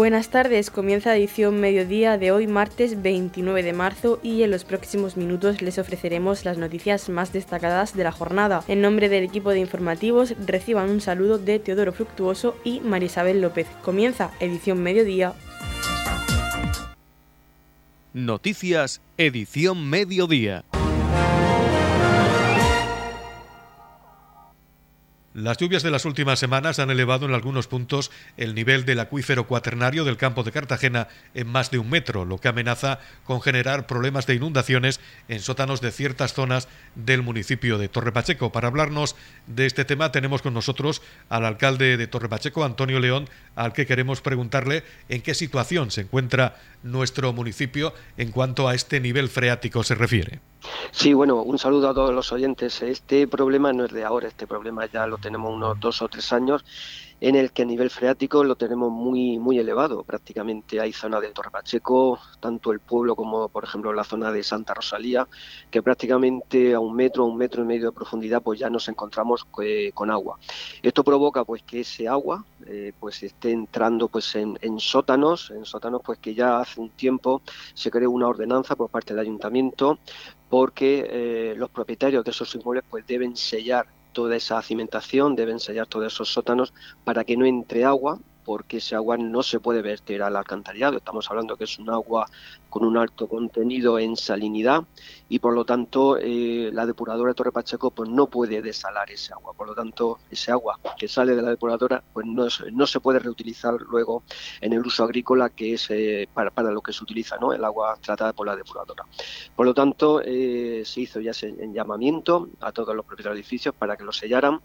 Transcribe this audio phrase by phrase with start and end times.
[0.00, 5.18] Buenas tardes, comienza edición mediodía de hoy martes 29 de marzo y en los próximos
[5.18, 8.64] minutos les ofreceremos las noticias más destacadas de la jornada.
[8.66, 13.66] En nombre del equipo de informativos reciban un saludo de Teodoro Fructuoso y Marisabel López.
[13.82, 15.34] Comienza edición mediodía.
[18.14, 20.64] Noticias, edición mediodía.
[25.32, 29.46] Las lluvias de las últimas semanas han elevado en algunos puntos el nivel del acuífero
[29.46, 33.86] cuaternario del campo de Cartagena en más de un metro, lo que amenaza con generar
[33.86, 34.98] problemas de inundaciones
[35.28, 36.66] en sótanos de ciertas zonas
[36.96, 38.50] del municipio de Torre Pacheco.
[38.50, 39.14] Para hablarnos
[39.46, 43.86] de este tema tenemos con nosotros al alcalde de Torre Pacheco, Antonio León, al que
[43.86, 49.84] queremos preguntarle en qué situación se encuentra nuestro municipio en cuanto a este nivel freático
[49.84, 50.40] se refiere.
[50.90, 52.82] Sí, bueno, un saludo a todos los oyentes.
[52.82, 56.32] Este problema no es de ahora, este problema ya lo tenemos unos dos o tres
[56.32, 56.64] años
[57.20, 60.02] en el que a nivel freático lo tenemos muy muy elevado.
[60.04, 64.42] Prácticamente hay zonas de Torre Pacheco, tanto el pueblo como por ejemplo la zona de
[64.42, 65.28] Santa Rosalía,
[65.70, 69.46] que prácticamente a un metro, un metro y medio de profundidad, pues ya nos encontramos
[69.62, 70.38] eh, con agua.
[70.82, 76.00] Esto provoca pues que ese agua eh, pues esté entrando pues en, sótanos, en sótanos
[76.02, 77.42] pues que ya hace un tiempo
[77.74, 79.98] se creó una ordenanza por parte del ayuntamiento
[80.50, 85.86] porque eh, los propietarios de esos inmuebles pues deben sellar toda esa cimentación, deben sellar
[85.86, 88.18] todos esos sótanos para que no entre agua
[88.50, 90.96] porque ese agua no se puede verter al alcantarillado.
[90.96, 92.28] Estamos hablando que es un agua
[92.68, 94.82] con un alto contenido en salinidad
[95.28, 99.32] y por lo tanto eh, la depuradora de Torre Pacheco pues no puede desalar ese
[99.32, 99.52] agua.
[99.52, 103.20] Por lo tanto, ese agua que sale de la depuradora pues no, no se puede
[103.20, 104.24] reutilizar luego
[104.60, 107.52] en el uso agrícola que es eh, para, lo que se utiliza ¿no?
[107.52, 109.06] el agua tratada por la depuradora.
[109.54, 113.76] Por lo tanto, eh, se hizo ya ese llamamiento a todos los propietarios de edificios
[113.76, 114.60] para que lo sellaran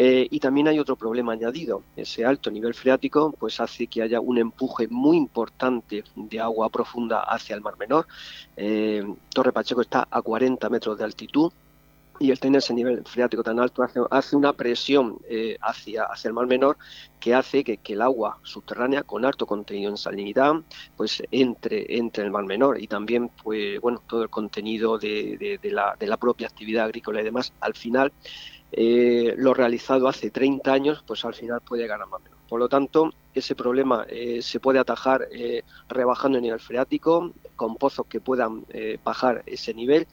[0.00, 1.82] eh, y también hay otro problema añadido.
[1.96, 7.18] Ese alto nivel freático pues hace que haya un empuje muy importante de agua profunda
[7.22, 8.06] hacia el Mar Menor.
[8.56, 9.02] Eh,
[9.34, 11.52] Torre Pacheco está a 40 metros de altitud
[12.20, 16.34] y el tener ese nivel freático tan alto hace, una presión eh, hacia, hacia el
[16.34, 16.76] mar menor
[17.20, 20.54] que hace que, el agua subterránea con alto contenido en salinidad
[20.96, 26.06] pues entre, entre el mar menor y también pues bueno todo el contenido de, de
[26.06, 28.12] la propia actividad agrícola y demás al final
[28.72, 32.38] eh, lo realizado hace 30 años, pues al final puede ganar más o menos.
[32.48, 37.76] Por lo tanto, ese problema eh, se puede atajar eh, rebajando el nivel freático, con
[37.76, 38.64] pozos que puedan
[39.02, 40.06] bajar ese nivel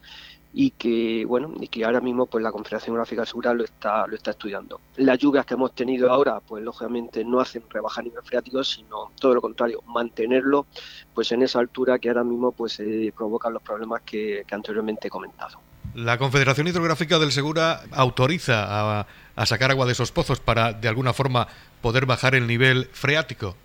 [0.52, 4.16] y que bueno y que ahora mismo pues la Confederación Gráfica Segura lo está lo
[4.16, 4.80] está estudiando.
[4.96, 9.36] Las lluvias que hemos tenido ahora pues lógicamente no hacen rebajar nivel freático sino todo
[9.36, 10.66] lo contrario mantenerlo
[11.14, 12.82] pues en esa altura que ahora mismo pues
[13.16, 15.60] provocan los problemas que anteriormente he comentado.
[15.96, 21.14] La Confederación Hidrográfica del Segura autoriza a, sacar agua de esos pozos para, de alguna
[21.14, 21.48] forma,
[21.82, 23.56] poder bajar el nivel freático.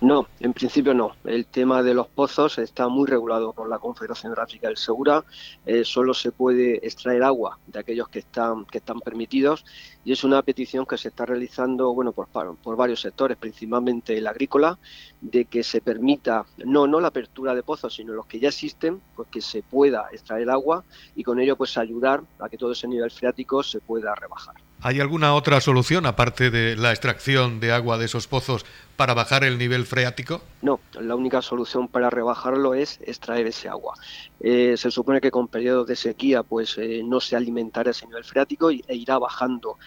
[0.00, 1.12] No, en principio no.
[1.24, 5.24] El tema de los pozos está muy regulado por la Confederación Gráfica del Segura.
[5.64, 9.64] Eh, solo se puede extraer agua de aquellos que están, que están permitidos
[10.04, 14.26] y es una petición que se está realizando bueno, por, por varios sectores, principalmente el
[14.26, 14.78] agrícola,
[15.20, 19.00] de que se permita no, no la apertura de pozos, sino los que ya existen,
[19.16, 20.84] pues que se pueda extraer agua
[21.16, 24.56] y con ello pues ayudar a que todo ese nivel freático se pueda rebajar.
[24.86, 29.42] ¿Hay alguna otra solución, aparte de la extracción de agua de esos pozos, para bajar
[29.42, 30.42] el nivel freático?
[30.60, 33.94] No, la única solución para rebajarlo es extraer ese agua.
[34.40, 38.24] Eh, se supone que con periodos de sequía pues eh, no se alimentará ese nivel
[38.24, 39.78] freático e irá bajando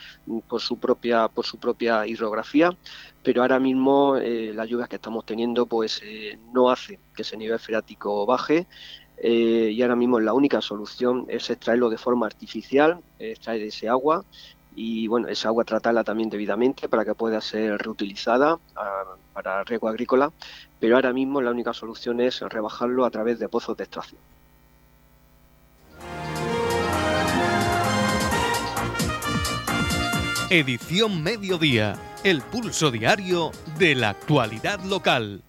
[0.48, 2.76] por su propia, por su propia hidrografía,
[3.22, 6.02] pero ahora mismo eh, las lluvias que estamos teniendo pues
[6.52, 8.66] no hace que ese nivel freático baje.
[9.22, 14.26] y ahora mismo la única solución es extraerlo de forma artificial, extraer ese agua
[14.80, 19.88] y bueno, esa agua tratarla también debidamente para que pueda ser reutilizada ah, para riego
[19.88, 20.32] agrícola,
[20.80, 24.22] pero ahora mismo la única solución es rebajarlo a través de pozos de extracción.
[30.52, 35.42] Edición Mediodía, el pulso diario de la actualidad local.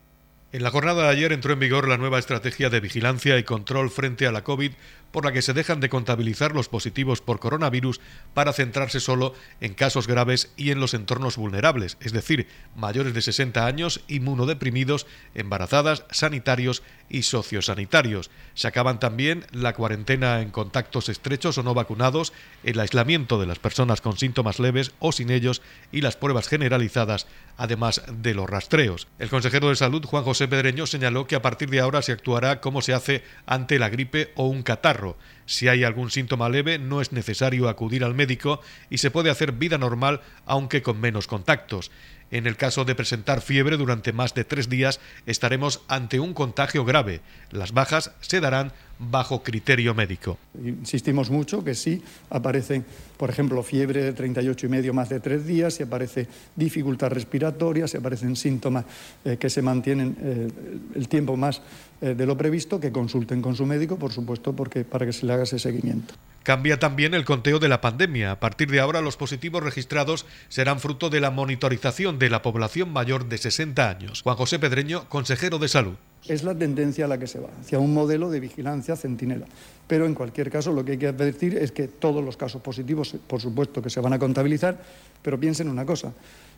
[0.51, 3.91] En la jornada de ayer entró en vigor la nueva estrategia de vigilancia y control
[3.91, 4.73] frente a la COVID
[5.11, 8.01] por la que se dejan de contabilizar los positivos por coronavirus
[8.35, 13.23] para centrarse solo en casos graves y en los entornos vulnerables, es decir, mayores de
[13.23, 18.31] 60 años, inmunodeprimidos, embarazadas, sanitarios y sociosanitarios.
[18.55, 22.33] Se acaban también la cuarentena en contactos estrechos o no vacunados,
[22.63, 27.27] el aislamiento de las personas con síntomas leves o sin ellos y las pruebas generalizadas,
[27.57, 29.09] además de los rastreos.
[29.19, 32.61] El consejero de Salud, Juan José Pedreño, señaló que a partir de ahora se actuará
[32.61, 34.98] como se hace ante la gripe o un catarro
[35.47, 38.61] si hay algún síntoma leve, no es necesario acudir al médico
[38.91, 41.91] y se puede hacer vida normal, aunque con menos contactos.
[42.31, 46.85] En el caso de presentar fiebre durante más de tres días, estaremos ante un contagio
[46.85, 47.21] grave.
[47.51, 50.39] Las bajas se darán bajo criterio médico.
[50.63, 52.85] Insistimos mucho que si aparecen,
[53.17, 56.27] por ejemplo, fiebre de 38 y medio más de tres días, si aparece
[56.57, 58.85] dificultad respiratoria, si aparecen síntomas
[59.25, 60.49] eh, que se mantienen eh,
[60.97, 61.63] el tiempo más
[62.01, 65.27] eh, de lo previsto, que consulten con su médico, por supuesto, porque, para que se
[65.27, 66.15] le haga ese seguimiento.
[66.49, 68.31] Cambia también el conteo de la pandemia.
[68.31, 72.91] A partir de ahora, los positivos registrados serán fruto de la monitorización de la población
[72.91, 74.23] mayor de 60 años.
[74.23, 75.97] Juan José Pedreño, consejero de Salud.
[76.27, 79.45] Es la tendencia a la que se va, hacia un modelo de vigilancia centinela.
[79.87, 83.15] Pero en cualquier caso, lo que hay que advertir es que todos los casos positivos,
[83.27, 84.83] por supuesto, que se van a contabilizar,
[85.21, 86.15] pero piensen una cosa,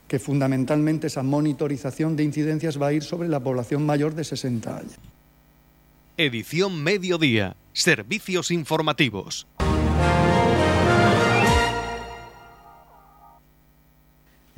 [0.06, 4.76] que fundamentalmente esa monitorización de incidencias va a ir sobre la población mayor de 60
[4.76, 4.98] años.
[6.16, 7.56] Edición Mediodía.
[7.72, 9.46] Servicios informativos.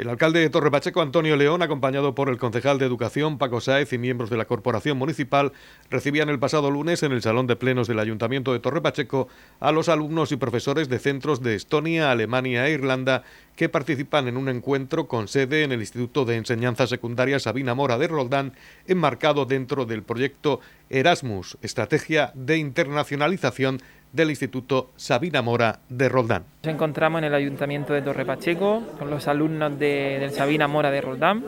[0.03, 3.93] El alcalde de Torre Pacheco, Antonio León, acompañado por el concejal de Educación, Paco Sáez,
[3.93, 5.53] y miembros de la Corporación Municipal,
[5.91, 9.29] recibían el pasado lunes en el Salón de Plenos del Ayuntamiento de Torre Pacheco
[9.61, 13.23] a los alumnos y profesores de centros de Estonia, Alemania e Irlanda
[13.55, 17.97] que participan en un encuentro con sede en el Instituto de Enseñanza Secundaria Sabina Mora
[17.97, 18.55] de Roldán,
[18.89, 20.59] enmarcado dentro del proyecto
[20.91, 23.81] Erasmus, Estrategia de Internacionalización
[24.13, 26.45] del Instituto Sabina Mora de Roldán.
[26.63, 30.91] Nos encontramos en el Ayuntamiento de Torre Pacheco con los alumnos de, del Sabina Mora
[30.91, 31.45] de Roldán.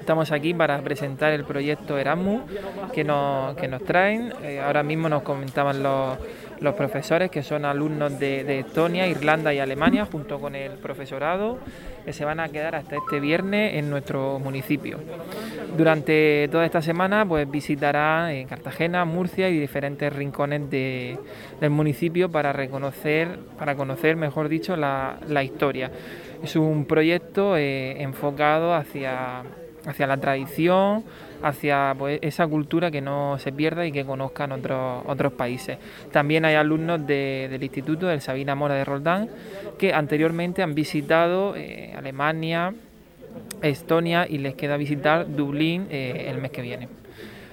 [0.00, 2.42] Estamos aquí para presentar el proyecto Erasmus
[2.92, 4.34] que nos, que nos traen.
[4.42, 6.18] Eh, ahora mismo nos comentaban los,
[6.60, 11.58] los profesores que son alumnos de, Estonia, Irlanda y Alemania, junto con el profesorado,
[12.04, 14.98] que se van a quedar hasta este viernes en nuestro municipio.
[15.76, 21.18] Durante toda esta semana pues visitará en Cartagena, Murcia y diferentes rincones de,
[21.60, 25.90] del municipio para reconocer, para conocer, mejor dicho, la, la historia.
[26.42, 29.42] Es un proyecto eh, enfocado hacia,
[29.86, 31.04] hacia la tradición,
[31.44, 35.78] hacia pues, esa cultura que no se pierda y que conozcan otros, otros países.
[36.10, 39.28] También hay alumnos de, del Instituto del Sabina Mora de Roldán
[39.78, 42.74] que anteriormente han visitado eh, Alemania,
[43.62, 46.88] Estonia y les queda visitar Dublín eh, el mes que viene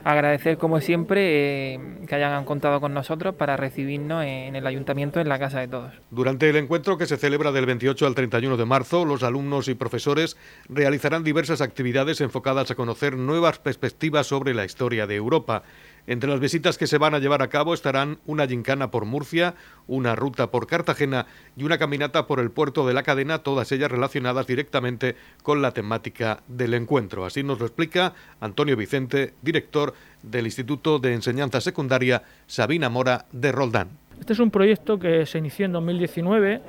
[0.04, 5.30] agradecer como siempre eh, que hayan contado con nosotros para recibirnos en el ayuntamiento en
[5.30, 5.94] la casa de todos.
[6.10, 9.76] Durante el encuentro que se celebra del 28 al 31 de marzo, los alumnos y
[9.76, 10.38] profesores
[10.70, 15.64] realizarán diversas actividades enfocadas a conocer nuevas perspectivas sobre la historia de Europa.
[16.08, 19.56] Entre las visitas que se van a llevar a cabo estarán una gincana por Murcia,
[19.88, 23.92] una ruta por Cartagena y una caminata por el puerto de la cadena, todas ellas
[23.92, 27.26] relacionadas directamente con la temática del encuentro.
[27.26, 29.94] Así nos lo explica Antonio Vicente, director
[30.24, 33.90] del Instituto de Enseñanza Secundaria Sabina Mora de Roldán.
[34.20, 36.62] Este es un proyecto que se inició en 2019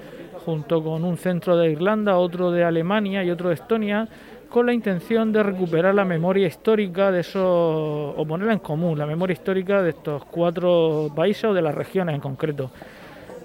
[0.45, 4.09] junto con un centro de Irlanda, otro de Alemania y otro de Estonia
[4.53, 9.07] con la intención de recuperar la memoria histórica de esos, o ponerla en común, la
[9.07, 12.71] memoria histórica de estos cuatro países o de las regiones en concreto.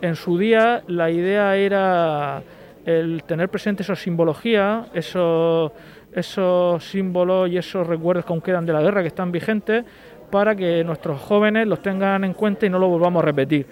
[0.02, 2.44] En su día la idea era
[2.86, 5.72] el tener presente esa simbología, esos,
[6.12, 9.86] esos símbolos y esos recuerdos que aún quedan de la guerra que están vigentes,
[10.30, 13.66] para que nuestros jóvenes los tengan en cuenta y no lo volvamos a repetir.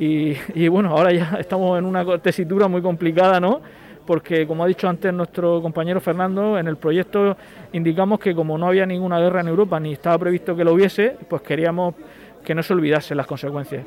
[0.00, 3.60] Y, y bueno, ahora ya estamos en una tesitura muy complicada, ¿no?
[4.10, 7.36] Porque como ha dicho antes nuestro compañero Fernando, en el proyecto
[7.72, 11.16] indicamos que como no había ninguna guerra en Europa ni estaba previsto que lo hubiese,
[11.28, 11.94] pues queríamos
[12.44, 13.86] que no se olvidasen las consecuencias.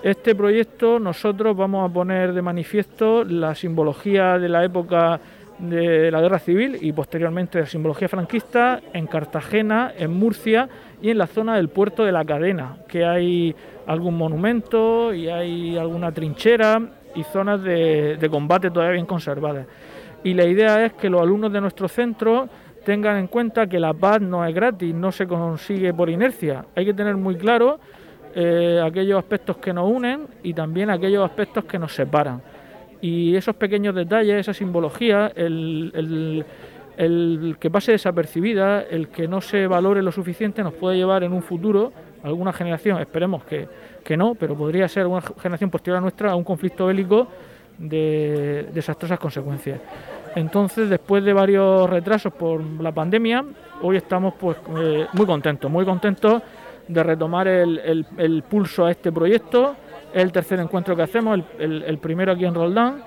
[0.00, 5.18] Este proyecto nosotros vamos a poner de manifiesto la simbología de la época
[5.58, 10.68] de la guerra civil y posteriormente la simbología franquista en Cartagena, en Murcia
[11.02, 13.56] y en la zona del puerto de la cadena, que hay
[13.88, 16.80] algún monumento y hay alguna trinchera
[17.14, 19.66] y zonas de, combate todavía bien conservadas.
[20.22, 22.48] Y la idea es que los alumnos de nuestro centro
[22.84, 26.64] tengan en cuenta que la paz no es gratis, no se consigue por inercia.
[26.74, 27.78] Hay que tener muy claro
[28.34, 32.42] eh, aquellos aspectos que nos unen y también aquellos aspectos que nos separan.
[33.00, 36.44] Y esos pequeños detalles, esa simbología, el, el,
[36.96, 41.32] el, que pase desapercibida, el que no se valore lo suficiente, nos puede llevar en
[41.32, 41.92] un futuro,
[42.22, 43.68] alguna generación, esperemos que,
[44.04, 47.26] que no, pero podría ser una generación posterior a nuestra un conflicto bélico
[47.78, 49.80] de desastrosas consecuencias.
[50.36, 53.44] Entonces, después de varios retrasos por la pandemia,
[53.82, 56.42] hoy estamos pues eh, muy contentos, muy contentos
[56.86, 59.76] de retomar el, pulso a este proyecto.
[60.12, 63.02] Es el tercer encuentro que hacemos, el, el primero aquí en Roldán.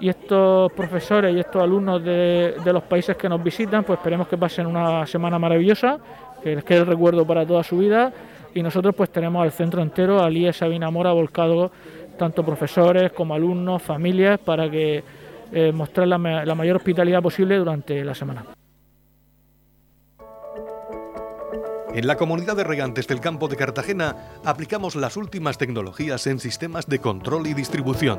[0.00, 4.26] Y estos profesores y estos alumnos de, de, los países que nos visitan, pues esperemos
[4.26, 5.98] que pasen una semana maravillosa,
[6.42, 8.12] que les quede el recuerdo para toda su vida
[8.54, 11.70] y nosotros pues tenemos al centro entero, al Sabina Mora, volcado
[12.18, 15.02] tanto profesores como alumnos, familias, para que
[15.52, 18.44] eh, mostrar la mayor hospitalidad posible durante la semana.
[21.94, 26.86] En la comunidad de regantes del campo de Cartagena aplicamos las últimas tecnologías en sistemas
[26.86, 28.18] de control y distribución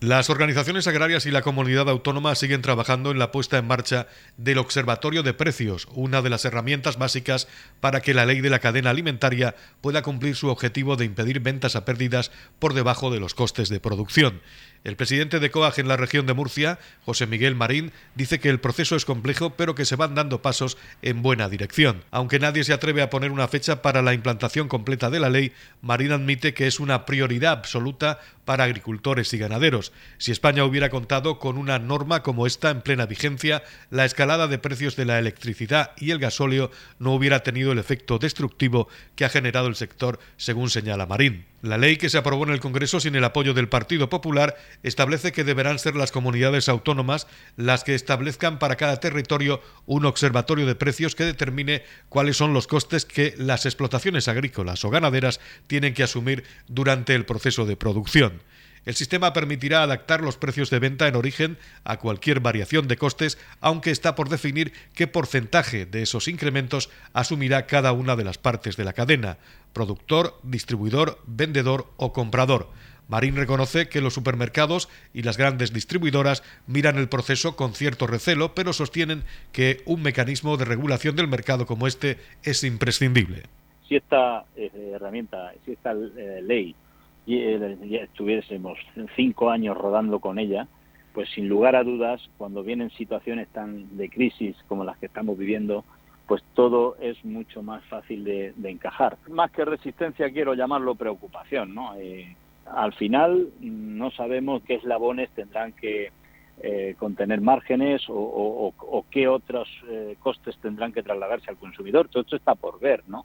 [0.00, 4.58] Las organizaciones agrarias y la comunidad autónoma siguen trabajando en la puesta en marcha del
[4.58, 7.48] Observatorio de Precios, una de las herramientas básicas
[7.80, 11.74] para que la ley de la cadena alimentaria pueda cumplir su objetivo de impedir ventas
[11.74, 14.40] a pérdidas por debajo de los costes de producción.
[14.84, 18.60] El presidente de COAG en la región de Murcia, José Miguel Marín, dice que el
[18.60, 22.04] proceso es complejo pero que se van dando pasos en buena dirección.
[22.12, 25.52] Aunque nadie se atreve a poner una fecha para la implantación completa de la ley,
[25.82, 29.87] Marín admite que es una prioridad absoluta para agricultores y ganaderos.
[30.18, 34.58] Si España hubiera contado con una norma como esta en plena vigencia, la escalada de
[34.58, 39.28] precios de la electricidad y el gasóleo no hubiera tenido el efecto destructivo que ha
[39.28, 41.46] generado el sector, según señala Marín.
[41.60, 45.32] La ley que se aprobó en el Congreso sin el apoyo del Partido Popular establece
[45.32, 47.26] que deberán ser las comunidades autónomas
[47.56, 52.68] las que establezcan para cada territorio un observatorio de precios que determine cuáles son los
[52.68, 58.40] costes que las explotaciones agrícolas o ganaderas tienen que asumir durante el proceso de producción.
[58.88, 63.36] El sistema permitirá adaptar los precios de venta en origen a cualquier variación de costes,
[63.60, 68.78] aunque está por definir qué porcentaje de esos incrementos asumirá cada una de las partes
[68.78, 69.36] de la cadena,
[69.74, 72.70] productor, distribuidor, vendedor o comprador.
[73.08, 78.54] Marín reconoce que los supermercados y las grandes distribuidoras miran el proceso con cierto recelo,
[78.54, 83.42] pero sostienen que un mecanismo de regulación del mercado como este es imprescindible.
[83.86, 86.40] Si esta eh, herramienta, si esta eh,
[87.36, 88.78] ley ya estuviésemos
[89.16, 90.66] cinco años rodando con ella,
[91.12, 95.36] pues sin lugar a dudas, cuando vienen situaciones tan de crisis como las que estamos
[95.36, 95.84] viviendo,
[96.26, 99.16] pues todo es mucho más fácil de, encajar.
[99.28, 101.94] Más que resistencia quiero llamarlo preocupación, ¿no?
[101.96, 106.12] Eh, al final no sabemos qué eslabones tendrán que
[106.60, 112.08] eh, contener márgenes o, qué otros eh, costes tendrán que trasladarse al consumidor.
[112.08, 113.24] Todo esto está por ver, ¿no?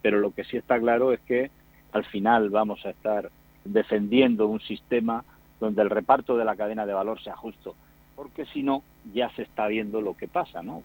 [0.00, 1.50] Pero lo que sí está claro es que
[1.92, 3.30] al final vamos a estar
[3.64, 5.24] defendiendo un sistema
[5.60, 7.74] donde el reparto de la cadena de valor sea justo,
[8.16, 10.82] porque si no, ya se está viendo lo que pasa, ¿no?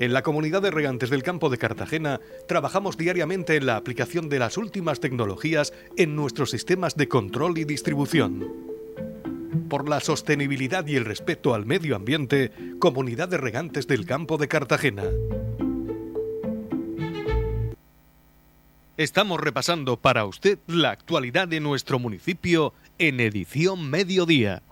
[0.00, 4.38] En la comunidad de regantes del campo de Cartagena trabajamos diariamente en la aplicación de
[4.38, 8.46] las últimas tecnologías en nuestros sistemas de control y distribución.
[9.68, 14.46] Por la sostenibilidad y el respeto al medio ambiente, Comunidad de Regantes del Campo de
[14.46, 15.02] Cartagena.
[18.98, 24.64] Estamos repasando para usted la actualidad de nuestro municipio en edición mediodía.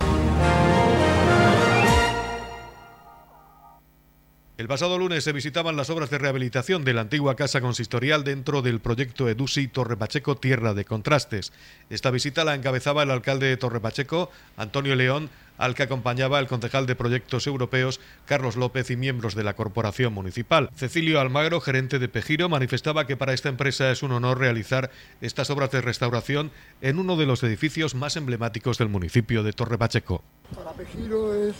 [4.58, 8.62] El pasado lunes se visitaban las obras de rehabilitación de la antigua casa consistorial dentro
[8.62, 11.52] del proyecto Edusi Torre Pacheco Tierra de Contrastes.
[11.88, 16.46] Esta visita la encabezaba el alcalde de Torre Pacheco, Antonio León, al que acompañaba el
[16.46, 20.70] concejal de proyectos europeos Carlos López y miembros de la corporación municipal.
[20.74, 25.50] Cecilio Almagro, gerente de Pejiro, manifestaba que para esta empresa es un honor realizar estas
[25.50, 30.22] obras de restauración en uno de los edificios más emblemáticos del municipio de Torre Pacheco.
[30.54, 31.56] Para Pejiro es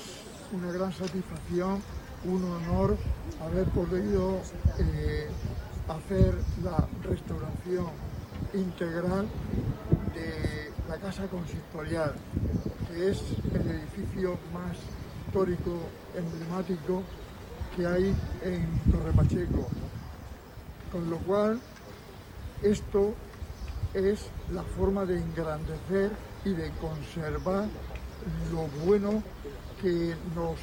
[0.53, 1.83] una gran satisfacción
[2.25, 2.97] un honor
[3.41, 4.41] haber podido
[4.79, 5.29] eh,
[5.89, 6.35] hacer
[6.65, 7.91] la restauración
[8.55, 9.27] integral
[10.15, 12.15] de la casa consistorial,
[12.89, 14.77] que es el edificio más
[15.27, 15.79] histórico,
[16.15, 17.03] emblemático
[17.75, 19.69] que hay en Torre Pacheco.
[20.93, 21.61] Con lo cual,
[22.63, 23.15] esto
[23.95, 26.13] es la forma de engrandecer
[26.45, 27.67] y de conservar
[28.53, 29.23] lo bueno
[29.83, 30.59] que nos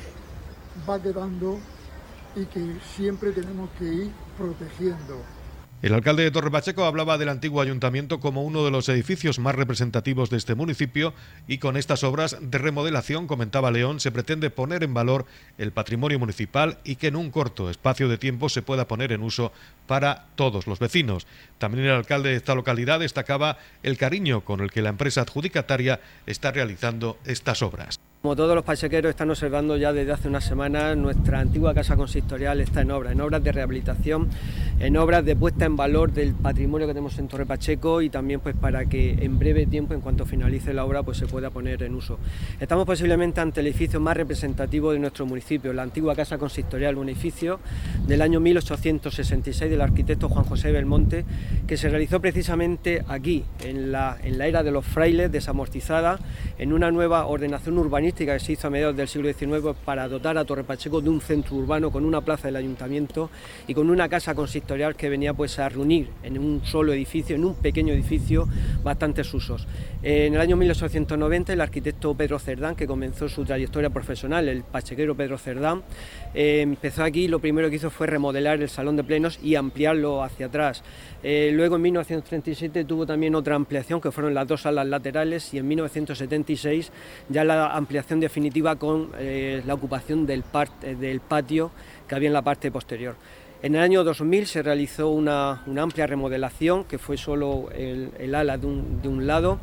[0.90, 1.60] va quedando
[2.36, 5.18] y que siempre tenemos que ir protegiendo.
[5.84, 9.54] El alcalde de Torre Pacheco hablaba del antiguo ayuntamiento como uno de los edificios más
[9.54, 11.14] representativos de este municipio
[11.46, 15.26] y con estas obras de remodelación, comentaba León, se pretende poner en valor
[15.58, 19.24] el patrimonio municipal y que en un corto espacio de tiempo se pueda poner en
[19.24, 19.52] uso
[19.86, 21.28] para todos los vecinos.
[21.58, 26.00] También el alcalde de esta localidad destacaba el cariño con el que la empresa adjudicataria
[26.26, 28.00] está realizando estas obras.
[28.24, 32.62] Como todos los pachequeros están observando ya desde hace unas semanas, nuestra antigua casa consistorial
[32.62, 34.30] está en obras, en obras de rehabilitación,
[34.80, 38.40] en obras de puesta en valor del patrimonio que tenemos en Torre Pacheco y también
[38.40, 41.84] pues para que en breve tiempo, en cuanto finalice la obra, pues se pueda poner
[41.84, 42.18] en uso.
[42.62, 47.10] Estamos posiblemente ante el edificio más representativo de nuestro municipio, la antigua casa consistorial, un
[47.10, 47.60] edificio
[48.08, 51.26] del año 1866 del arquitecto Juan José Belmonte,
[51.68, 56.20] que se realizó precisamente aquí, en la, en la era de los frailes, desamortizada,
[56.58, 60.38] en una nueva ordenación urbanística que se hizo a mediados del siglo XIX para dotar
[60.38, 63.32] a Torre Pacheco de un centro urbano con una plaza del ayuntamiento
[63.68, 67.44] y con una casa consistorial que venía pues a reunir en un solo edificio, en
[67.44, 68.48] un pequeño edificio,
[68.84, 69.68] bastantes usos.
[70.04, 75.16] En el año 1890 el arquitecto Pedro Cerdán, que comenzó su trayectoria profesional, el pachequero
[75.16, 75.82] Pedro Cerdán,
[76.36, 80.24] eh, empezó aquí, lo primero que hizo fue remodelar el salón de plenos y ampliarlo
[80.24, 80.84] hacia atrás.
[81.24, 85.58] Eh, luego en 1937 tuvo también otra ampliación que fueron las dos salas laterales y
[85.58, 86.92] en 1976
[87.30, 90.44] ya la ampliación definitiva con eh, la ocupación del,
[91.00, 91.72] del patio
[92.08, 93.16] que había en la parte posterior.
[93.64, 98.68] En el año 2000 se realizó una, amplia remodelación que fue solo el, ala de
[98.68, 99.58] un, lado.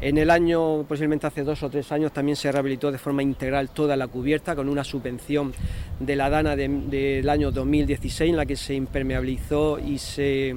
[0.00, 3.70] En el año, posiblemente hace dos o tres años, también se rehabilitó de forma integral
[3.70, 5.52] toda la cubierta con una subvención
[5.98, 10.54] de la DANA del año 2016 en la que se impermeabilizó y se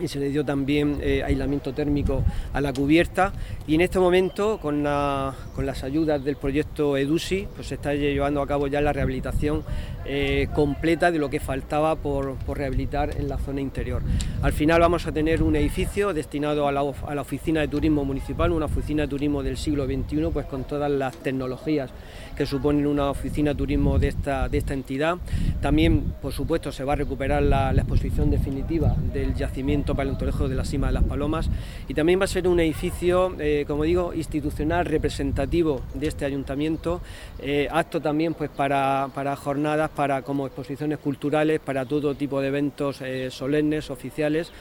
[0.00, 3.32] y se le dio también eh, aislamiento térmico a la cubierta
[3.66, 8.46] y en este momento con, las ayudas del proyecto EDUSI pues se está llevando a
[8.46, 9.62] cabo ya la rehabilitación
[10.04, 14.02] eh, completa de lo que faltaba por, rehabilitar en la zona interior.
[14.42, 18.66] Al final vamos a tener un edificio destinado a la, oficina de turismo municipal, una
[18.66, 21.90] oficina de turismo del siglo XXI pues con todas las tecnologías
[22.36, 25.18] que suponen una oficina de turismo de esta, de esta entidad.
[25.60, 30.64] También por supuesto se va a recuperar la exposición definitiva del yacimiento paleontológico de la
[30.64, 31.48] Cima de las Palomas.
[31.88, 37.00] Y también va a ser un edificio, eh, como digo, institucional representativo de este ayuntamiento,
[37.38, 43.00] eh, apto también pues para, jornadas, para como exposiciones culturales, para todo tipo de eventos
[43.00, 44.52] eh, solemnes, oficiales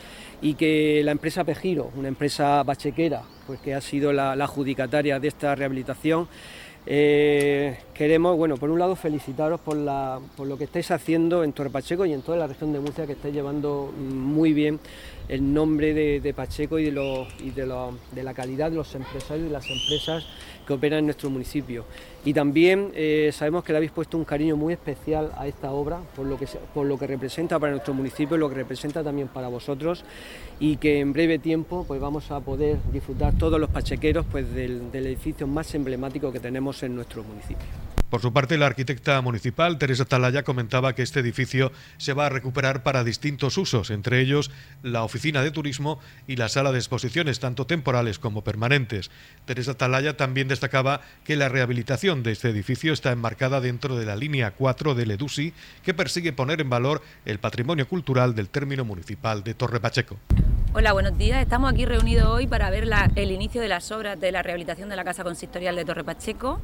[0.42, 5.28] y que la empresa Pejiro, una empresa bachequera, pues que ha sido la, adjudicataria de
[5.28, 6.28] esta rehabilitación,
[7.98, 12.14] queremos, bueno, por un lado felicitaros por, lo que estáis haciendo en Torre Pacheco y
[12.14, 14.80] en toda la región de Murcia, que estáis llevando muy bien
[15.28, 19.52] el nombre de, Pacheco y, de, y de, de, la calidad de los empresarios y
[19.52, 20.26] las empresas
[20.68, 21.86] que operan en nuestro municipio.
[22.24, 26.00] Y también eh, sabemos que le habéis puesto un cariño muy especial a esta obra,
[26.16, 30.04] por lo, que, representa para nuestro municipio, lo que representa también para vosotros,
[30.60, 34.92] y que en breve tiempo pues, vamos a poder disfrutar todos los pachequeros pues, del,
[34.92, 37.87] del edificio más emblemático que tenemos en nuestro municipio.
[38.10, 42.30] Por su parte, la arquitecta municipal, Teresa Talaya, comentaba que este edificio se va a
[42.30, 44.50] recuperar para distintos usos, entre ellos
[44.82, 49.12] la oficina de turismo y la sala de exposiciones, tanto temporales como permanentes.
[49.44, 54.16] Teresa Talaya también destacaba que la rehabilitación de este edificio está enmarcada dentro de la
[54.16, 59.44] línea 4 del EDUSI, que persigue poner en valor el patrimonio cultural del término municipal
[59.44, 60.18] de Torre Pacheco.
[60.74, 61.42] Hola, buenos días.
[61.42, 64.96] Estamos aquí reunidos hoy para ver el inicio de las obras de la rehabilitación de
[64.96, 66.62] la Casa Consistorial de Torre Pacheco.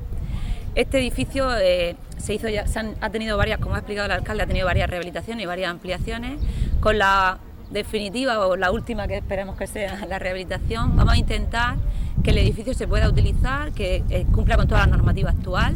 [0.76, 2.66] Este edificio eh, se hizo ya,
[3.02, 6.40] ha tenido varias, como ha explicado el alcalde, ha tenido varias rehabilitaciones y varias ampliaciones.
[6.80, 7.38] Con la
[7.70, 11.76] definitiva o la última que esperemos que sea la rehabilitación, vamos a intentar
[12.24, 15.76] que el edificio se pueda utilizar, que eh, cumpla con toda la normativa actual.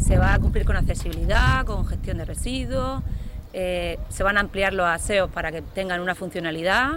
[0.00, 3.02] Se va a cumplir con accesibilidad, con gestión de residuos,
[3.52, 6.94] eh, se van a ampliar los aseos para que tengan una funcionalidad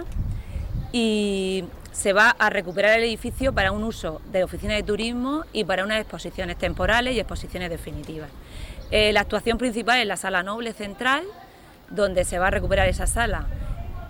[0.92, 1.64] y
[1.98, 5.82] se va a recuperar el edificio para un uso de oficina de turismo y para
[5.82, 8.30] unas exposiciones temporales y exposiciones definitivas.
[8.92, 11.24] Eh, la actuación principal es la sala noble central,
[11.90, 13.48] donde se va a recuperar esa sala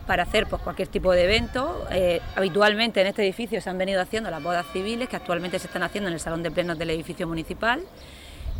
[0.07, 1.87] para hacer pues, cualquier tipo de evento.
[1.91, 5.67] Eh, habitualmente en este edificio se han venido haciendo las bodas civiles, que actualmente se
[5.67, 7.81] están haciendo en el salón de plenos del edificio municipal.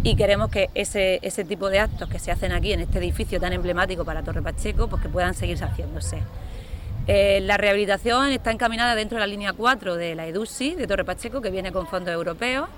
[0.03, 3.39] Y queremos que ese, ese tipo de actos que se hacen aquí en este edificio
[3.39, 6.23] tan emblemático para Torre Pacheco, pues que puedan seguir haciéndose.
[7.11, 11.07] Eh, la rehabilitación está encaminada dentro de la línea 4 de la EDUSI de Torre
[11.07, 12.69] Pacheco, que viene con fondos europeos.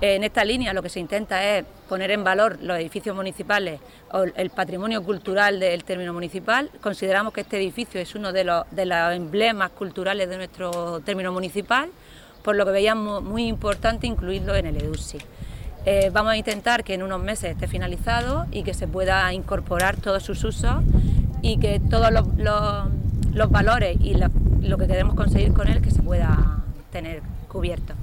[0.00, 3.80] Eh, en esta línea lo que se intenta es poner en valor los edificios municipales
[4.12, 6.70] o el patrimonio cultural del término municipal.
[6.80, 8.64] Consideramos que este edificio es uno de los,
[9.12, 11.90] emblemas culturales de nuestro término municipal,
[12.44, 15.18] por lo que veíamos muy importante incluirlo en el EDUSI.
[15.86, 19.96] Eh, vamos a intentar que en unos meses esté finalizado y que se pueda incorporar
[19.96, 20.76] todos sus usos
[21.42, 23.01] y que todos los los
[23.50, 27.94] valores y lo que queremos conseguir con él que se pueda tener cubierto.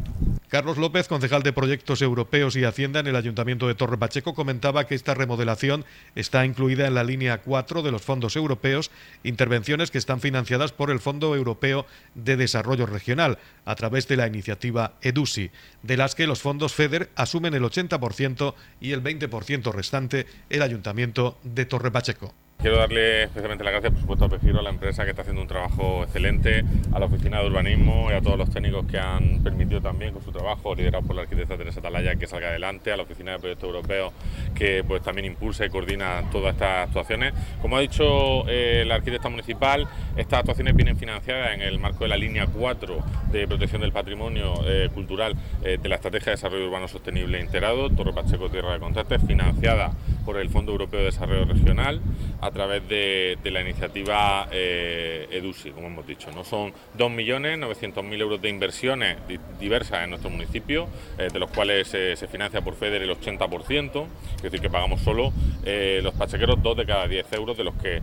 [0.49, 4.87] Carlos López, concejal de Proyectos Europeos y Hacienda en el Ayuntamiento de Torre Pacheco, comentaba
[4.87, 8.89] que esta remodelación está incluida en la línea 4 de los fondos europeos,
[9.23, 14.25] intervenciones que están financiadas por el Fondo Europeo de Desarrollo Regional a través de la
[14.25, 15.51] iniciativa EDUSI,
[15.83, 21.37] de las que los fondos FEDER asumen el 80% y el 20% restante el Ayuntamiento
[21.43, 22.33] de Torre Pacheco.
[22.61, 25.41] Quiero darle especialmente las gracias, por supuesto, a Pejiro, a la empresa que está haciendo
[25.41, 29.41] un trabajo excelente, a la oficina de urbanismo y a todos los técnicos que han
[29.41, 32.97] permitido también con su trabajo, liderado por la arquitecta Teresa Talaya, que salga adelante, a
[32.97, 34.11] la oficina de proyectos europeos
[34.53, 37.33] que pues también impulsa y coordina todas estas actuaciones.
[37.61, 42.09] Como ha dicho eh, la arquitecta municipal, estas actuaciones vienen financiadas en el marco de
[42.09, 42.99] la línea 4
[43.31, 47.89] de protección del patrimonio eh, cultural eh, de la Estrategia de Desarrollo Urbano Sostenible Integrado,
[47.89, 49.91] Torre Pacheco Tierra de Contrastes, financiada
[50.25, 52.01] por el Fondo Europeo de Desarrollo Regional
[52.51, 56.29] través de, la iniciativa eh, EDUSI, como hemos dicho.
[56.31, 56.43] ¿no?
[56.43, 59.17] Son 2.900.000 euros de inversiones
[59.59, 64.41] diversas en nuestro municipio, eh, de los cuales se financia por FEDER el 80%, es
[64.41, 65.33] decir, que pagamos solo
[65.65, 68.01] eh, los pachequeros 2 de cada 10 euros de los que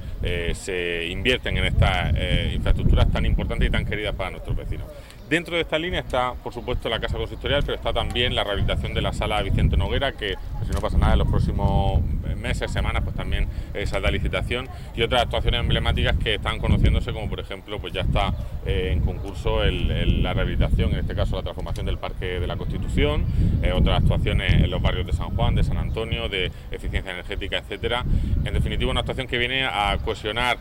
[0.54, 2.14] se invierten en estas
[2.52, 4.86] infraestructuras tan importantes y tan queridas para nuestros vecinos.
[5.28, 8.94] Dentro de esta línea está, por supuesto, la Casa Consistorial, pero está también la rehabilitación
[8.94, 12.00] de la sala Vicente Noguera, que si no pasa nada en los próximos
[12.36, 17.28] meses, semanas, pues también eh, saldrá licitación y otras actuaciones emblemáticas que están conociéndose, como
[17.28, 18.32] por ejemplo, pues ya está
[18.64, 23.24] eh, en concurso la rehabilitación, en este caso la transformación del Parque de la Constitución,
[23.64, 27.58] eh, otras actuaciones en los barrios de San Juan, de San Antonio, de eficiencia energética,
[27.58, 28.04] etcétera.
[28.44, 30.58] En definitiva, una actuación que viene a cohesionar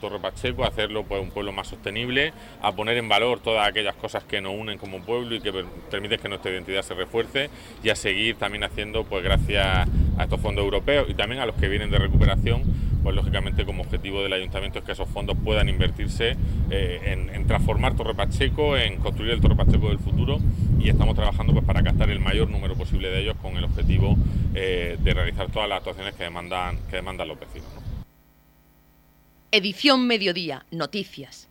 [0.00, 3.94] Torre Pacheco, a hacerlo pues, un pueblo más sostenible, a poner en valor todas aquellas
[3.94, 5.52] cosas que nos unen como pueblo y que
[5.90, 7.48] permiten que nuestra identidad se refuerce
[7.82, 9.88] y a seguir también haciendo, pues gracias
[10.18, 12.62] a estos fondos europeos y también a los que vienen de recuperación,
[13.02, 16.36] pues lógicamente como objetivo del ayuntamiento es que esos fondos puedan invertirse
[16.70, 20.38] eh, en, transformar Torre Pacheco, en construir el Torre Pacheco del futuro
[20.80, 24.16] y estamos trabajando pues para captar el mayor número posible de ellos con el objetivo
[24.54, 27.68] eh, de realizar todas las actuaciones que demandan, que demandan los vecinos.
[29.50, 31.48] Edición Mediodía, Noticias.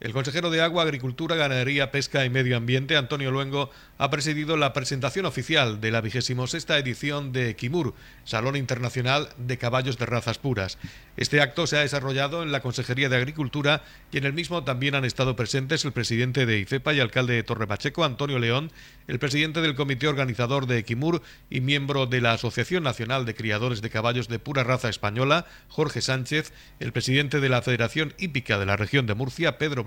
[0.00, 4.72] El consejero de Agua, Agricultura, Ganadería, Pesca y Medio Ambiente, Antonio Luengo, ha presidido la
[4.72, 7.92] presentación oficial de la 26 edición de Kimur,
[8.24, 10.78] Salón Internacional de Caballos de Razas Puras.
[11.18, 14.94] Este acto se ha desarrollado en la Consejería de Agricultura y en el mismo también
[14.94, 18.72] han estado presentes el presidente de IFEPA y alcalde de Torre Pacheco, Antonio León,
[19.06, 23.82] el presidente del comité organizador de Kimur y miembro de la Asociación Nacional de Criadores
[23.82, 28.64] de Caballos de Pura Raza Española, Jorge Sánchez, el presidente de la Federación Hípica de
[28.64, 29.84] la región de Murcia, Pedro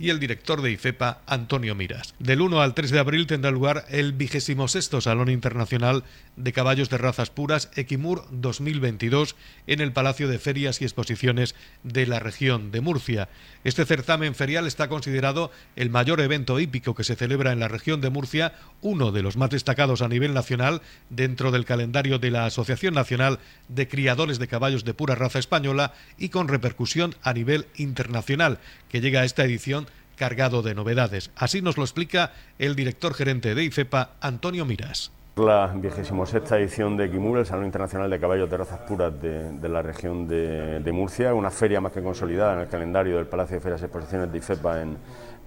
[0.00, 2.14] y el director de IFEPA, Antonio Miras.
[2.18, 6.04] Del 1 al 3 de abril tendrá lugar el 26 Salón Internacional
[6.36, 12.06] de Caballos de Razas Puras Equimur 2022 en el Palacio de Ferias y Exposiciones de
[12.06, 13.28] la región de Murcia.
[13.62, 18.00] Este certamen ferial está considerado el mayor evento hípico que se celebra en la región
[18.00, 22.46] de Murcia, uno de los más destacados a nivel nacional dentro del calendario de la
[22.46, 27.66] Asociación Nacional de Criadores de Caballos de Pura Raza Española y con repercusión a nivel
[27.76, 31.30] internacional, que llega a esta edición cargado de novedades.
[31.36, 35.12] Así nos lo explica el director gerente de IFEPA, Antonio Miras.
[35.36, 39.82] La 26 edición de Kimur, el Salón Internacional de Caballos de Razas Puras de, la
[39.82, 43.82] región de, Murcia, una feria más que consolidada en el calendario del Palacio de Ferias
[43.82, 44.96] y Exposiciones de IFEPA en,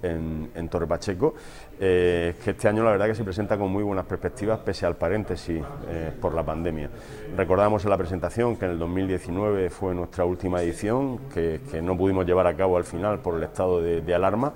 [0.04, 1.34] en, Torre Pacheco,
[1.80, 4.96] eh, que este año la verdad que se presenta con muy buenas perspectivas pese al
[4.96, 6.90] paréntesis eh, por la pandemia.
[7.36, 12.26] Recordamos en la presentación que en el 2019 fue nuestra última edición, que, no pudimos
[12.26, 14.54] llevar a cabo al final por el estado de, alarma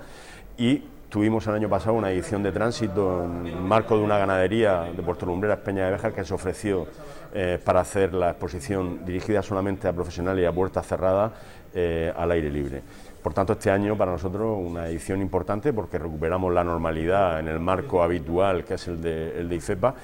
[0.56, 5.00] y Tuvimos el año pasado una edición de tránsito en marco de una ganadería de
[5.00, 6.88] Puerto Lumbreras Peña de Béjar que se ofreció
[7.32, 11.30] eh, para hacer la exposición dirigida solamente a profesionales y a puertas cerradas
[12.16, 12.82] al aire libre.
[13.24, 17.58] Por tanto, este año para nosotros una edición importante porque recuperamos la normalidad en el
[17.58, 19.94] marco habitual que es el de, el de IFEPA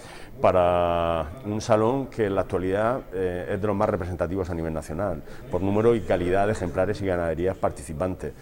[0.41, 4.73] para un salón que en la actualidad eh, es de los más representativos a nivel
[4.73, 8.33] nacional, por número y calidad de ejemplares y ganaderías participantes.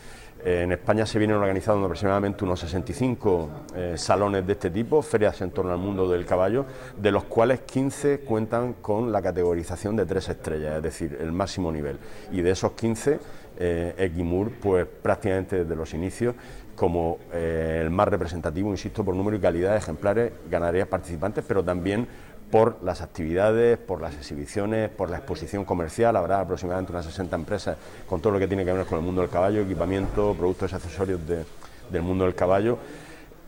[0.44, 5.40] Eh, en España se vienen organizando aproximadamente unos 65 eh, salones de este tipo, ferias
[5.40, 6.64] en torno al mundo del caballo,
[6.96, 11.72] de los cuales 15 cuentan con la categorización de tres estrellas, es decir, el máximo
[11.72, 11.98] nivel.
[12.30, 13.18] Y de esos 15,
[13.60, 16.36] eh, Equimur, pues prácticamente desde los inicios,
[16.78, 21.64] como eh, el más representativo, insisto, por número y calidad de ejemplares, ganaderías participantes, pero
[21.64, 22.06] también
[22.50, 26.16] por las actividades, por las exhibiciones, por la exposición comercial.
[26.16, 29.20] Habrá aproximadamente unas 60 empresas con todo lo que tiene que ver con el mundo
[29.20, 32.78] del caballo, equipamiento, productos y accesorios del mundo del caballo.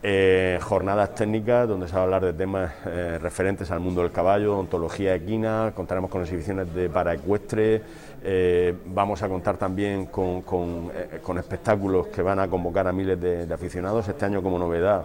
[0.03, 4.11] eh, jornadas técnicas donde se va a hablar de temas eh, referentes al mundo del
[4.11, 7.83] caballo, ontología equina, contaremos con exhibiciones de paraecuestre,
[8.23, 10.91] eh, vamos a contar también con, con,
[11.37, 14.07] espectáculos que van a convocar a miles de aficionados.
[14.07, 15.03] Este año como novedad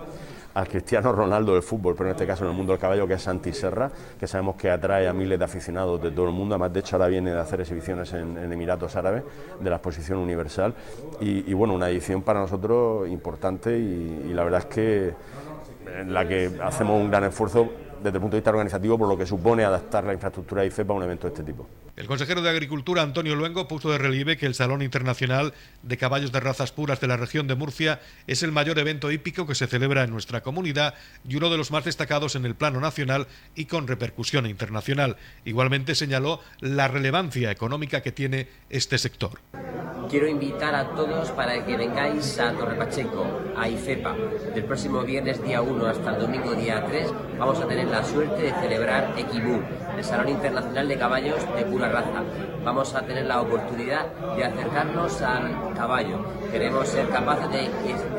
[0.56, 3.12] al Cristiano Ronaldo del fútbol, pero en este caso en el mundo del caballo, que
[3.12, 6.54] es Santi Serra, que sabemos que atrae a miles de aficionados de todo el mundo.
[6.54, 9.22] Además, de hecho, ahora viene de hacer exhibiciones en, Emiratos Árabes
[9.60, 10.72] de la exposición universal.
[11.20, 15.14] Y, bueno, una edición para nosotros importante y, la verdad es que
[16.00, 17.68] en la que hacemos un gran esfuerzo
[18.02, 20.94] desde el punto de vista organizativo por lo que supone adaptar la infraestructura de IFEPA
[20.94, 21.66] a un evento de este tipo.
[21.96, 26.30] El consejero de Agricultura, Antonio Luengo, puso de relieve que el Salón Internacional de Caballos
[26.30, 29.66] de Razas Puras de la región de Murcia es el mayor evento hípico que se
[29.66, 30.92] celebra en nuestra comunidad
[31.26, 35.16] y uno de los más destacados en el plano nacional y con repercusión internacional.
[35.46, 39.40] Igualmente señaló la relevancia económica que tiene este sector.
[40.10, 44.14] Quiero invitar a todos para que vengáis a Torre Pacheco, a IFEPA.
[44.54, 48.42] Del próximo viernes día 1 hasta el domingo día 3 vamos a tener la suerte
[48.42, 49.62] de celebrar Equimú,
[49.96, 52.22] el Salón Internacional de Caballos de Pura Raza.
[52.64, 56.24] Vamos a tener la oportunidad de acercarnos al caballo.
[56.50, 57.70] Queremos ser capaces de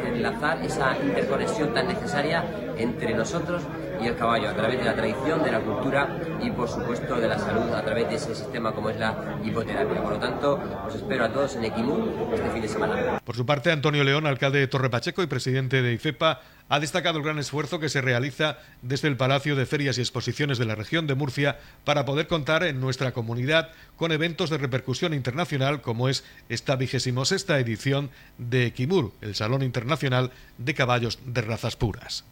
[0.07, 2.43] enlazar esa interconexión tan necesaria
[2.77, 3.61] entre nosotros
[4.01, 7.27] y el caballo a través de la tradición, de la cultura y por supuesto de
[7.27, 10.01] la salud a través de ese sistema como es la hipoterapia.
[10.01, 13.21] Por lo tanto, os espero a todos en Equimú este fin de semana.
[13.23, 17.17] Por su parte, Antonio León, alcalde de Torre Pacheco y presidente de IFEPA, ha destacado
[17.19, 20.75] el gran esfuerzo que se realiza desde el Palacio de Ferias y Exposiciones de la
[20.75, 26.09] región de Murcia para poder contar en nuestra comunidad con eventos de repercusión internacional como
[26.09, 32.25] es esta vigésimo sexta edición de Equimur, el Salón Internacional de Caballos de Razas Puras.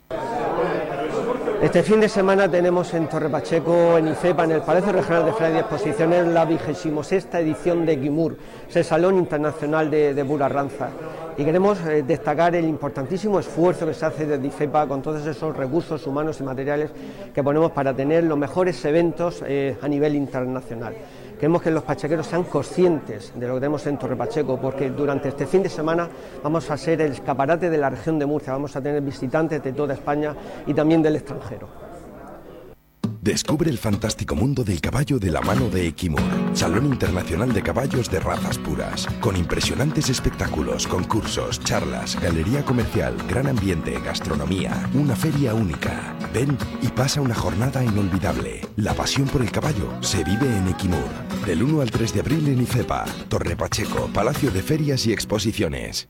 [1.66, 5.56] Este fin de semana tenemos en Torre Pacheco, en IFEPA, en el Palacio Regional de
[5.56, 8.38] y Exposiciones, la vigésimo sexta edición de Guimur,
[8.72, 10.90] el Salón Internacional de, de Ranza.
[11.36, 15.58] Y queremos eh, destacar el importantísimo esfuerzo que se hace desde IFEPA con todos esos
[15.58, 16.92] recursos humanos y materiales
[17.34, 20.94] que ponemos para tener los mejores eventos eh, a nivel internacional.
[21.40, 25.30] Queremos que los pachequeros sean conscientes de lo que tenemos en Torre Pacheco, porque durante
[25.30, 26.10] este fin de semana
[26.42, 29.74] vamos a ser el escaparate de la región de Murcia, vamos a tener visitantes de
[29.74, 30.34] toda España
[30.66, 31.85] y también del extranjero.
[33.26, 36.22] Descubre el fantástico mundo del caballo de la mano de Equimur,
[36.54, 43.48] Salón Internacional de Caballos de Razas Puras, con impresionantes espectáculos, concursos, charlas, galería comercial, gran
[43.48, 46.16] ambiente, gastronomía, una feria única.
[46.36, 48.62] Ven y pasa una jornada inolvidable.
[48.76, 51.10] La pasión por el caballo se vive en Equimur.
[51.48, 56.10] Del 1 al 3 de abril en Icepa, Torre Pacheco, Palacio de Ferias y Exposiciones.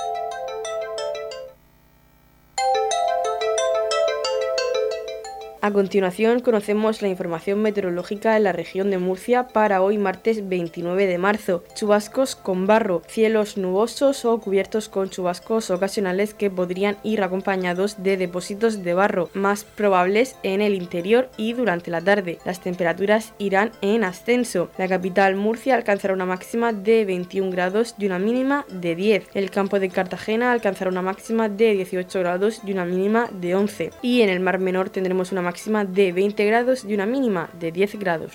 [5.63, 11.05] A continuación conocemos la información meteorológica en la región de Murcia para hoy martes 29
[11.05, 11.63] de marzo.
[11.75, 18.17] Chubascos con barro, cielos nubosos o cubiertos con chubascos ocasionales que podrían ir acompañados de
[18.17, 22.39] depósitos de barro, más probables en el interior y durante la tarde.
[22.43, 24.71] Las temperaturas irán en ascenso.
[24.79, 29.27] La capital Murcia alcanzará una máxima de 21 grados y una mínima de 10.
[29.35, 33.91] El campo de Cartagena alcanzará una máxima de 18 grados y una mínima de 11.
[34.01, 37.73] Y en el Mar Menor tendremos una máxima de 20 grados y una mínima de
[37.73, 38.31] 10 grados.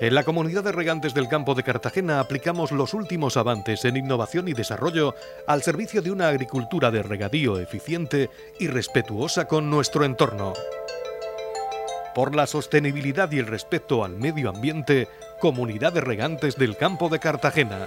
[0.00, 4.48] En la comunidad de regantes del campo de Cartagena aplicamos los últimos avances en innovación
[4.48, 5.14] y desarrollo
[5.46, 10.52] al servicio de una agricultura de regadío eficiente y respetuosa con nuestro entorno.
[12.12, 15.06] Por la sostenibilidad y el respeto al medio ambiente,
[15.40, 17.86] Comunidad de Regantes del Campo de Cartagena.